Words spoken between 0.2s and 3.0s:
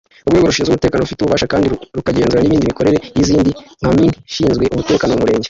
Urwego rushinzwe umutekano rubifitiye ububasha kandi rukagenzura nindi mikorere